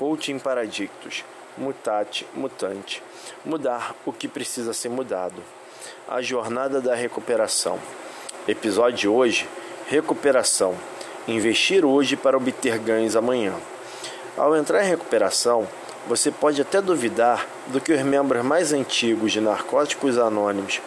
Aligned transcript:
Coaching 0.00 0.38
Paradictus. 0.38 1.26
Mutate, 1.58 2.26
mutante. 2.32 3.02
Mudar 3.44 3.94
o 4.06 4.10
que 4.14 4.26
precisa 4.26 4.72
ser 4.72 4.88
mudado. 4.88 5.42
A 6.08 6.22
jornada 6.22 6.80
da 6.80 6.94
recuperação. 6.94 7.78
Episódio 8.48 8.96
de 8.96 9.08
hoje: 9.08 9.46
Recuperação. 9.88 10.74
Investir 11.28 11.84
hoje 11.84 12.16
para 12.16 12.38
obter 12.38 12.78
ganhos 12.78 13.14
amanhã. 13.14 13.52
Ao 14.38 14.56
entrar 14.56 14.82
em 14.82 14.88
recuperação, 14.88 15.68
você 16.08 16.30
pode 16.30 16.62
até 16.62 16.80
duvidar 16.80 17.46
do 17.66 17.78
que 17.78 17.92
os 17.92 18.00
membros 18.00 18.42
mais 18.42 18.72
antigos 18.72 19.32
de 19.32 19.40
Narcóticos 19.42 20.16
Anônimos 20.16 20.80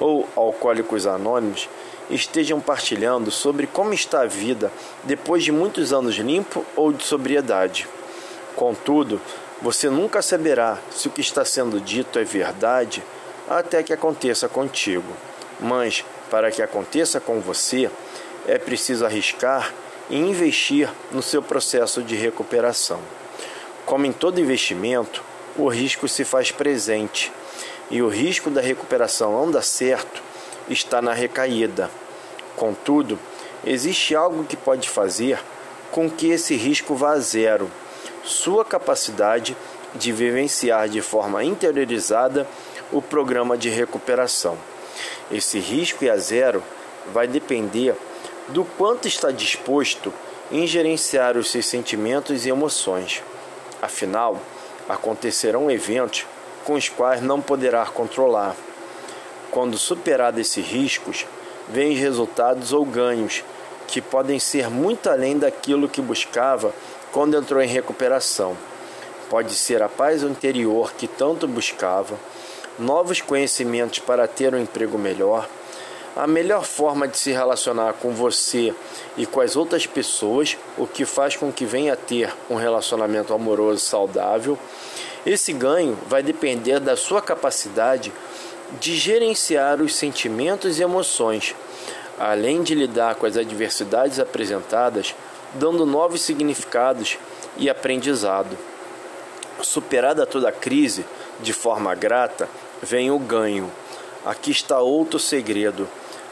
ou 0.00 0.26
Alcoólicos 0.34 1.06
Anônimos 1.06 1.68
estejam 2.08 2.58
partilhando 2.62 3.30
sobre 3.30 3.66
como 3.66 3.92
está 3.92 4.22
a 4.22 4.26
vida 4.26 4.72
depois 5.02 5.44
de 5.44 5.52
muitos 5.52 5.92
anos 5.92 6.14
limpo 6.14 6.64
ou 6.74 6.94
de 6.94 7.04
sobriedade. 7.04 7.86
Contudo, 8.56 9.20
você 9.60 9.88
nunca 9.88 10.22
saberá 10.22 10.78
se 10.90 11.08
o 11.08 11.10
que 11.10 11.20
está 11.20 11.44
sendo 11.44 11.80
dito 11.80 12.18
é 12.18 12.24
verdade 12.24 13.02
até 13.48 13.82
que 13.82 13.92
aconteça 13.92 14.48
contigo. 14.48 15.12
Mas, 15.60 16.04
para 16.30 16.50
que 16.50 16.62
aconteça 16.62 17.20
com 17.20 17.40
você, 17.40 17.90
é 18.46 18.58
preciso 18.58 19.04
arriscar 19.04 19.72
e 20.10 20.16
investir 20.16 20.88
no 21.10 21.22
seu 21.22 21.42
processo 21.42 22.02
de 22.02 22.14
recuperação. 22.14 23.00
Como 23.86 24.06
em 24.06 24.12
todo 24.12 24.40
investimento, 24.40 25.22
o 25.56 25.68
risco 25.68 26.08
se 26.08 26.24
faz 26.24 26.50
presente 26.50 27.32
e 27.90 28.02
o 28.02 28.08
risco 28.08 28.50
da 28.50 28.60
recuperação 28.60 29.32
não 29.32 29.50
dar 29.50 29.62
certo 29.62 30.22
está 30.68 31.00
na 31.00 31.12
recaída. 31.12 31.90
Contudo, 32.56 33.18
existe 33.64 34.14
algo 34.14 34.44
que 34.44 34.56
pode 34.56 34.88
fazer 34.88 35.38
com 35.90 36.10
que 36.10 36.28
esse 36.28 36.54
risco 36.54 36.94
vá 36.94 37.12
a 37.12 37.18
zero 37.18 37.70
sua 38.24 38.64
capacidade 38.64 39.56
de 39.94 40.12
vivenciar 40.12 40.88
de 40.88 41.00
forma 41.00 41.44
interiorizada 41.44 42.46
o 42.90 43.00
programa 43.00 43.56
de 43.56 43.68
recuperação. 43.68 44.56
Esse 45.30 45.58
risco 45.58 46.04
e 46.04 46.10
a 46.10 46.16
zero 46.16 46.62
vai 47.12 47.26
depender 47.26 47.94
do 48.48 48.64
quanto 48.64 49.06
está 49.06 49.30
disposto 49.30 50.12
em 50.50 50.66
gerenciar 50.66 51.36
os 51.36 51.50
seus 51.50 51.66
sentimentos 51.66 52.44
e 52.44 52.50
emoções. 52.50 53.22
Afinal, 53.80 54.40
acontecerão 54.88 55.70
eventos 55.70 56.26
com 56.64 56.74
os 56.74 56.88
quais 56.88 57.20
não 57.22 57.40
poderá 57.40 57.84
controlar. 57.86 58.54
Quando 59.50 59.78
superado 59.78 60.40
esses 60.40 60.66
riscos, 60.66 61.26
vêm 61.68 61.94
resultados 61.94 62.72
ou 62.72 62.84
ganhos 62.84 63.44
que 63.86 64.00
podem 64.00 64.38
ser 64.38 64.68
muito 64.68 65.08
além 65.08 65.38
daquilo 65.38 65.88
que 65.88 66.00
buscava 66.00 66.72
quando 67.12 67.36
entrou 67.36 67.62
em 67.62 67.68
recuperação. 67.68 68.56
Pode 69.30 69.54
ser 69.54 69.82
a 69.82 69.88
paz 69.88 70.22
interior 70.22 70.92
que 70.92 71.06
tanto 71.06 71.46
buscava, 71.46 72.18
novos 72.78 73.20
conhecimentos 73.20 74.00
para 74.00 74.26
ter 74.26 74.54
um 74.54 74.58
emprego 74.58 74.98
melhor, 74.98 75.48
a 76.16 76.26
melhor 76.26 76.64
forma 76.64 77.08
de 77.08 77.18
se 77.18 77.32
relacionar 77.32 77.94
com 77.94 78.12
você 78.12 78.72
e 79.16 79.26
com 79.26 79.40
as 79.40 79.56
outras 79.56 79.86
pessoas, 79.86 80.56
o 80.78 80.86
que 80.86 81.04
faz 81.04 81.36
com 81.36 81.52
que 81.52 81.64
venha 81.64 81.94
a 81.94 81.96
ter 81.96 82.32
um 82.48 82.54
relacionamento 82.54 83.34
amoroso 83.34 83.80
saudável. 83.80 84.58
Esse 85.26 85.52
ganho 85.52 85.98
vai 86.06 86.22
depender 86.22 86.78
da 86.78 86.96
sua 86.96 87.20
capacidade 87.20 88.12
de 88.80 88.96
gerenciar 88.96 89.80
os 89.80 89.94
sentimentos 89.94 90.78
e 90.78 90.82
emoções, 90.82 91.54
além 92.18 92.62
de 92.62 92.74
lidar 92.74 93.16
com 93.16 93.26
as 93.26 93.36
adversidades 93.36 94.18
apresentadas 94.18 95.14
dando 95.54 95.86
novos 95.86 96.20
significados 96.20 97.18
e 97.56 97.70
aprendizado. 97.70 98.56
Superada 99.62 100.26
toda 100.26 100.48
a 100.48 100.52
crise, 100.52 101.04
de 101.40 101.52
forma 101.52 101.94
grata, 101.94 102.48
vem 102.82 103.10
o 103.10 103.18
ganho. 103.18 103.70
Aqui 104.24 104.50
está 104.50 104.80
outro 104.80 105.18
segredo: 105.18 105.88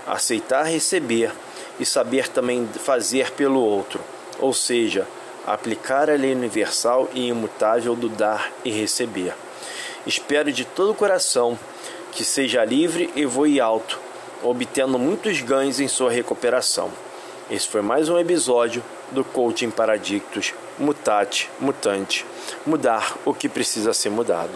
aceitar 0.06 0.64
receber 0.64 1.32
e 1.78 1.86
saber 1.86 2.28
também 2.28 2.66
fazer 2.66 3.30
pelo 3.32 3.60
outro, 3.60 4.00
ou 4.38 4.52
seja, 4.52 5.06
aplicar 5.46 6.10
a 6.10 6.14
lei 6.14 6.34
universal 6.34 7.08
e 7.14 7.28
imutável 7.28 7.94
do 7.94 8.08
dar 8.08 8.52
e 8.64 8.70
receber. 8.70 9.34
Espero 10.06 10.52
de 10.52 10.64
todo 10.64 10.90
o 10.90 10.94
coração 10.94 11.58
que 12.10 12.24
seja 12.24 12.64
livre 12.64 13.10
e 13.14 13.24
voe 13.24 13.60
alto, 13.60 13.98
obtendo 14.42 14.98
muitos 14.98 15.40
ganhos 15.40 15.80
em 15.80 15.88
sua 15.88 16.10
recuperação. 16.10 16.90
Esse 17.50 17.68
foi 17.68 17.82
mais 17.82 18.08
um 18.08 18.18
episódio 18.18 18.82
do 19.10 19.24
Coaching 19.24 19.70
Paradictus 19.70 20.54
Mutate, 20.78 21.50
Mutante 21.60 22.24
Mudar 22.64 23.16
o 23.24 23.34
que 23.34 23.48
precisa 23.48 23.92
ser 23.92 24.10
mudado. 24.10 24.52